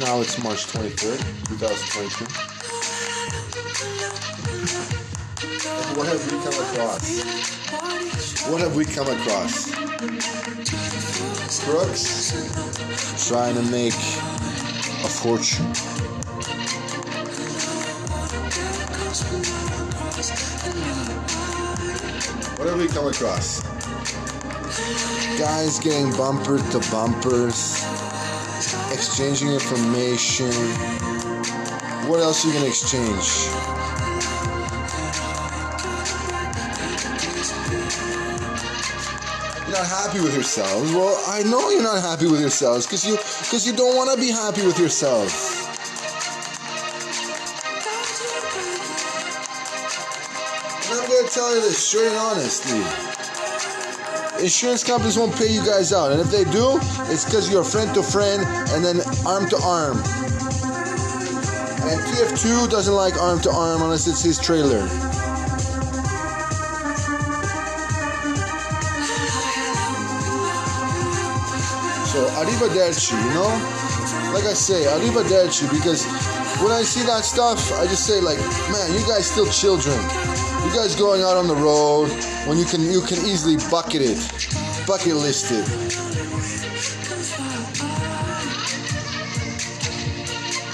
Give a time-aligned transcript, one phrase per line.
[0.00, 2.24] Now it's March 23rd, 2022.
[5.96, 7.22] What have we come across?
[8.50, 9.70] What have we come across?
[11.64, 12.32] Crooks
[13.26, 15.64] trying to make a fortune.
[22.58, 23.62] What have we come across?
[25.38, 27.82] Guys getting bumper to bumpers,
[29.06, 30.50] exchanging information.
[32.08, 33.46] What else are you gonna exchange?
[39.62, 40.92] You're not happy with yourselves.
[40.92, 44.16] Well, I know you're not happy with yourselves because you because you don't want to
[44.16, 45.30] be happy with yourself.
[50.90, 53.35] And I'm gonna tell you this straight and honestly.
[54.40, 57.92] Insurance companies won't pay you guys out, and if they do, it's because you're friend
[57.94, 59.96] to friend and then arm to arm.
[61.88, 64.86] And TF2 doesn't like arm to arm unless it's his trailer.
[72.12, 73.48] So arrivederci, you know?
[74.34, 76.04] Like I say, arrivederci because
[76.60, 78.38] when I see that stuff, I just say like,
[78.70, 79.96] man, you guys still children.
[80.66, 82.10] You guys going out on the road
[82.48, 84.18] when you can you can easily bucket it,
[84.84, 85.64] bucket list it.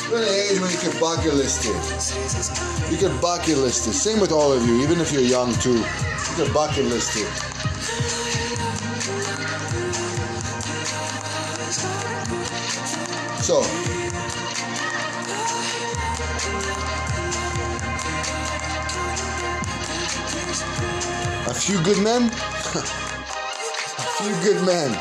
[0.09, 2.91] You're in an age when you can bucket list it.
[2.91, 3.93] You can bucket list it.
[3.93, 5.77] Same with all of you, even if you're young too.
[5.77, 7.29] You can bucket list it.
[13.43, 14.02] So,
[21.47, 22.83] a few good men, a
[24.19, 24.93] few good men.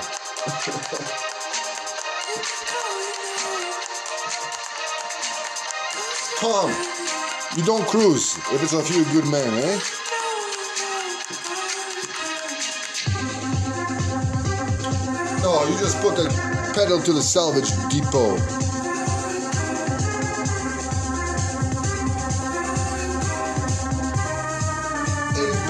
[6.39, 6.71] Tom,
[7.55, 9.79] you don't cruise if it's a few good men, eh?
[15.43, 16.29] No, you just put the
[16.73, 18.70] pedal to the salvage depot.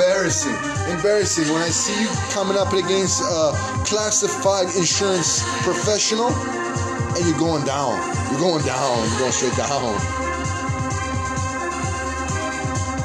[0.02, 0.58] Embarrassing,
[0.90, 3.54] embarrassing when I see you coming up against a
[3.86, 6.34] classified insurance professional
[7.14, 8.02] and you're going down.
[8.34, 8.98] You're going down.
[8.98, 9.94] You're going straight down.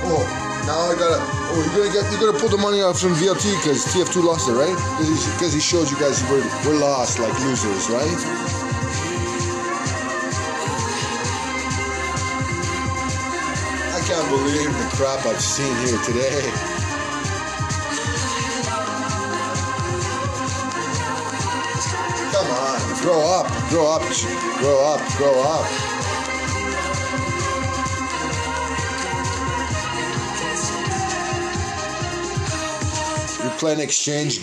[0.08, 0.24] Oh,
[0.64, 1.20] now I gotta.
[1.20, 2.08] Oh, you're gonna get.
[2.08, 4.72] You're gonna pull the money out from VLT because TF2 lost it, right?
[4.96, 8.08] Because he, showed you guys we're we're lost like losers, right?
[13.92, 16.85] I can't believe the crap I've seen here today.
[23.06, 24.02] Grow up, grow up,
[24.58, 25.70] grow up, grow up.
[33.44, 34.40] You're playing exchange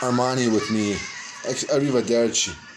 [0.00, 0.94] Armani with me.
[1.44, 2.71] Arrivederci.